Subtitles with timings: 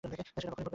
[0.03, 0.69] সেটা কখনই ঘটবে না।